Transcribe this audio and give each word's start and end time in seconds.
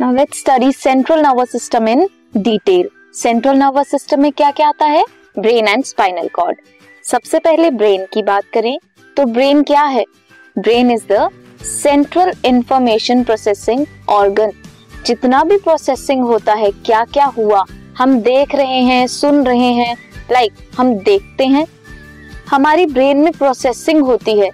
Let's 0.00 0.38
study 0.38 0.72
central 0.72 1.20
nervous 1.20 1.52
system 1.52 1.88
in 1.88 2.08
detail 2.36 2.88
central 3.14 3.56
nervous 3.56 3.90
system 3.90 4.20
में 4.20 4.32
क्या 4.32 4.50
क्या 4.50 4.68
आता 4.68 4.86
है? 4.86 5.04
ब्रेन 5.38 5.68
एंड 5.68 5.84
स्पाइनल 5.84 6.28
कॉर्ड 6.28 6.56
सबसे 7.04 7.38
पहले 7.38 7.70
ब्रेन 7.70 8.04
की 8.12 8.22
बात 8.22 8.44
करें 8.54 8.78
तो 9.16 9.24
ब्रेन 9.24 9.62
क्या 9.62 9.82
है? 9.82 10.04
Brain 10.58 10.90
is 10.90 11.12
the 11.12 11.28
central 11.62 12.32
information 12.44 13.22
processing 13.24 13.86
organ 14.08 14.52
जितना 15.06 15.44
भी 15.44 15.58
प्रोसेसिंग 15.58 16.24
होता 16.24 16.54
है 16.54 16.70
क्या 16.70 17.04
क्या 17.04 17.26
हुआ 17.26 17.64
हम 17.98 18.20
देख 18.20 18.54
रहे 18.54 18.80
हैं 18.80 19.06
सुन 19.06 19.46
रहे 19.46 19.72
हैं 19.72 19.96
लाइक 20.32 20.52
like, 20.52 20.78
हम 20.78 20.94
देखते 20.94 21.46
हैं। 21.46 21.66
हमारी 22.50 22.86
ब्रेन 22.86 23.16
में 23.16 23.32
प्रोसेसिंग 23.32 24.02
होती 24.02 24.38
है 24.40 24.50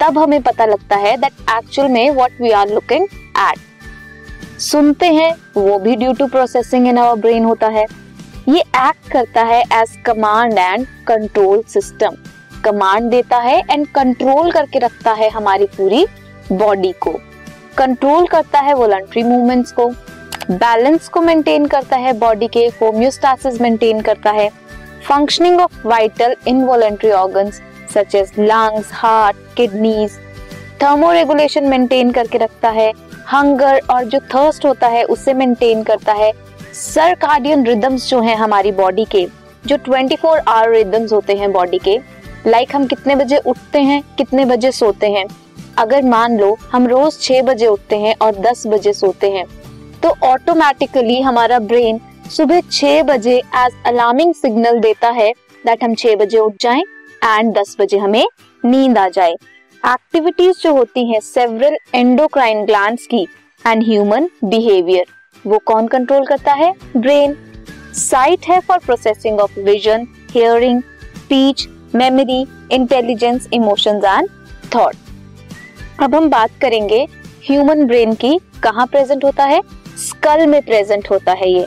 तब 0.00 0.18
हमें 0.18 0.42
पता 0.42 0.66
लगता 0.66 0.96
है 0.96 1.16
दैट 1.16 1.32
एक्चुअल 1.50 1.88
में 1.88 2.10
what 2.10 2.40
we 2.40 2.50
are 2.50 2.68
looking 2.68 3.04
at 3.36 3.58
सुनते 4.60 5.06
हैं, 5.06 5.34
वो 5.56 5.78
भी 5.78 5.94
due 5.96 6.12
to 6.12 6.26
processing 6.26 6.86
in 6.88 6.98
our 6.98 7.20
brain 7.20 7.44
होता 7.44 7.66
है। 7.66 7.84
ये 8.48 8.60
एक्ट 8.60 9.10
करता 9.12 9.42
है 9.42 9.60
as 9.72 9.96
command 10.06 10.58
and 10.58 10.86
control 11.06 11.62
system 11.68 12.16
command 12.64 13.10
देता 13.10 13.36
है 13.36 13.58
एंड 13.70 13.86
कंट्रोल 13.86 14.50
करके 14.52 14.78
रखता 14.78 15.12
है 15.12 15.28
हमारी 15.30 15.66
पूरी 15.76 16.06
बॉडी 16.52 16.92
को। 17.00 17.12
कंट्रोल 17.78 18.26
करता 18.26 18.60
है 18.60 18.74
वॉलंटरी 18.74 19.22
मूवमेंट्स 19.22 19.72
को। 19.72 19.88
बैलेंस 20.50 21.08
को 21.08 21.20
मेंटेन 21.20 21.66
करता 21.66 21.96
है 21.96 22.12
बॉडी 22.12 22.48
के 22.48 22.66
होम्योस्टासिस 22.80 23.60
मेंटेन 23.60 24.00
करता 24.00 24.30
है। 24.30 24.48
Functioning 25.08 25.60
of 25.60 25.86
vital 25.86 26.36
involuntary 26.48 27.10
organs 27.10 27.60
such 27.94 28.14
as 28.14 28.32
lungs 28.38 28.90
heart 28.92 29.36
kidneys 29.56 30.18
thermoregulation 30.82 31.64
maintain 31.64 32.10
करके 32.12 32.38
रखता 32.38 32.70
है। 32.70 32.92
हंगर 33.32 33.80
और 33.90 34.04
जो 34.04 34.18
थर्स्ट 34.34 34.64
होता 34.66 34.88
है, 34.88 35.04
उसे 35.04 35.34
मेंटेन 35.34 35.82
करता 35.82 36.12
है। 36.12 36.32
सरकार्डियन 36.74 37.64
रिदम्स 37.66 38.08
जो 38.10 38.20
हैं 38.20 38.36
हमारी 38.36 38.72
बॉडी 38.72 39.04
के, 39.04 39.26
जो 39.66 39.76
24 39.78 40.16
फोर 40.16 40.38
आवर 40.38 40.70
रिदम्स 40.70 41.12
होते 41.12 41.36
हैं 41.36 41.52
बॉडी 41.52 41.78
के 41.78 41.98
लाइक 42.46 42.66
like 42.66 42.74
हम 42.76 42.86
कितने 42.86 43.14
बजे 43.16 43.36
उठते 43.38 43.78
हैं, 43.80 44.02
कितने 44.18 44.44
बजे 44.44 44.70
सोते 44.72 45.06
हैं। 45.06 45.24
अगर 45.78 46.02
मान 46.02 46.38
लो, 46.38 46.56
हम 46.72 46.86
रोज 46.86 47.20
छह 47.20 47.42
बजे 47.42 47.66
उठते 47.66 47.96
हैं 47.98 48.14
और 48.22 48.34
दस 48.40 48.66
बजे 48.66 48.92
सोते 48.92 49.30
हैं 49.30 49.44
तो 50.02 50.08
ऑटोमेटिकली 50.22 51.20
हमारा 51.20 51.58
ब्रेन 51.60 52.00
सुबह 52.30 52.60
छह 52.72 53.02
बजे 53.02 53.36
एज 53.36 53.72
अलार्मिंग 53.86 54.34
सिग्नल 54.34 54.78
देता 54.80 55.08
है 55.10 55.30
दैट 55.64 55.84
हम 55.84 55.94
छह 55.94 56.16
बजे 56.16 56.38
उठ 56.38 56.54
जाएँ 56.60 56.82
एंड 57.22 57.52
दस 57.52 57.76
बजे 57.80 57.98
हमें 57.98 58.24
नींद 58.62 58.98
आ 58.98 59.08
जाए। 59.08 59.34
एक्टिविटीज़ 59.86 60.56
जो 60.62 60.72
होती 60.74 61.04
हैं 61.10 61.18
सेवरल 61.20 61.76
एंडोक्राइन 61.94 62.64
ग्लैंड्स 62.64 63.06
की 63.06 63.26
एंड 63.66 63.82
ह्यूमन 63.82 64.28
बिहेवियर 64.44 65.06
वो 65.46 65.58
कौन 65.58 65.86
कंट्रोल 65.86 66.24
करता 66.26 66.52
है? 66.52 66.72
ब्रेन 66.96 67.36
साइट 67.94 68.46
है 68.48 68.58
for 68.60 68.78
processing 68.78 69.40
of 69.40 69.58
vision 69.60 70.06
hearing 70.30 70.80
speech 71.16 71.66
memory 71.94 72.40
intelligence 72.72 73.48
emotions 73.52 74.04
and 74.04 74.28
thought 74.74 74.96
अब 76.00 76.14
हम 76.14 76.30
बात 76.30 76.50
करेंगे 76.60 77.06
ह्यूमन 77.44 77.86
ब्रेन 77.86 78.14
की, 78.14 78.38
कहाँ 78.62 78.86
प्रेजेंट 78.86 79.24
होता 79.24 79.44
है? 79.44 79.60
स्कल 79.98 80.46
में 80.46 80.60
प्रेजेंट 80.62 81.10
होता 81.10 81.32
है 81.32 81.50
ये. 81.50 81.66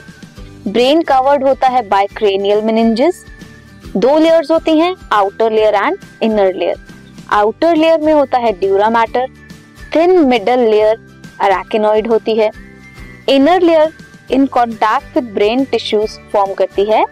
ब्रेन 0.68 1.02
कवर्ड 1.02 1.44
होता 1.44 1.68
है 1.68 1.88
बाय 1.88 2.06
क्रेनियल 2.06 2.62
मेनिंजेस 2.62 3.24
दो 3.96 4.18
लेयर्स 4.18 4.50
होती 4.50 4.78
हैं 4.78 4.94
outer 5.12 5.52
layer 5.52 5.74
and 5.74 5.98
inner 6.22 6.54
layer 6.54 6.87
outer 7.30 7.76
layer 7.76 8.00
में 8.00 8.12
होता 8.12 8.38
है 8.38 8.52
dura 8.60 8.88
mater 8.90 9.26
thin 9.94 10.18
middle 10.28 10.60
layer 10.60 10.96
arachnoid 11.40 12.06
होती 12.06 12.36
है। 12.36 12.50
Inner 13.28 13.62
layer 13.62 13.92
in 14.30 14.46
contact 14.46 15.16
with 15.16 15.32
brain 15.34 15.64
tissues 15.64 16.18
form 16.32 16.54
करती 16.54 16.84
है 16.84 17.04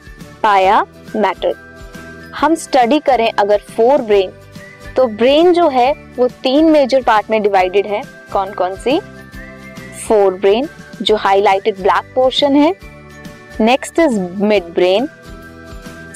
पाया 0.43 0.85
मैटर 1.17 1.55
हम 2.35 2.55
स्टडी 2.55 2.99
करें 3.01 3.31
अगर 3.31 3.61
फोर 3.77 4.03
ब्रेन 4.03 4.33
तो 4.97 5.07
ब्रेन 5.07 5.53
जो 5.53 5.69
है, 5.69 5.93
वो 6.17 6.27
तीन 6.43 6.71
मेजर 6.71 7.03
पार्ट 7.03 7.31
में 7.31 7.43
डिवाइडेड 7.43 7.87
है। 7.87 8.03
कौन 8.33 8.53
कौन 8.53 8.77
सी? 8.77 8.99
फोर 10.07 10.35
ब्रेन 10.35 10.69
जो 11.03 11.17
हाईलाइटेड 11.17 11.77
ब्लैक 11.77 12.13
पोर्शन 12.15 12.57
है। 12.57 12.75
Next 13.61 13.99
is 13.99 14.19
mid 14.43 14.73
brain 14.75 15.09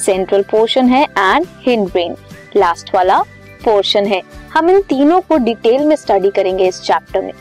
central 0.05 0.43
portion 0.51 0.89
है 0.89 1.03
एंड 1.05 1.47
हिंड 1.67 1.89
ब्रेन 1.89 2.17
लास्ट 2.57 2.95
वाला। 2.95 3.23
पोर्शन 3.65 4.07
है। 4.07 4.23
हम 4.53 4.71
इन 4.71 4.83
तीनों 4.83 5.21
को 5.21 5.37
डिटेल 5.37 5.85
में 5.85 5.97
स्टडी 5.97 6.31
करेंगे 6.31 6.69
इस 6.69 6.83
चैप्टर 6.83 7.23
में। 7.23 7.33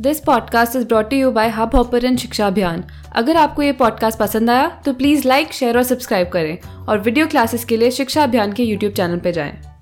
This 0.00 0.20
podcast 0.20 0.76
is 0.76 0.86
brought 0.86 1.12
you 1.12 1.30
by 1.30 1.48
Hubhopper 1.74 2.16
शिक्षा 2.16 2.46
अभियान 2.46 2.84
अगर 3.12 3.36
आपको 3.36 3.62
ये 3.62 3.72
पॉडकास्ट 3.72 4.18
पसंद 4.18 4.50
आया 4.50 4.68
तो 4.84 4.92
प्लीज़ 4.92 5.28
लाइक 5.28 5.52
शेयर 5.52 5.76
और 5.76 5.82
सब्सक्राइब 5.82 6.28
करें। 6.28 6.58
और 6.88 6.98
वीडियो 6.98 7.26
क्लासेस 7.26 7.64
के 7.64 7.76
लिए 7.76 7.90
शिक्षा 7.90 8.22
अभियान 8.22 8.52
के 8.52 8.62
यूट्यूब 8.62 8.92
चैनल 8.92 9.18
पर 9.18 9.30
जाएँ। 9.30 9.75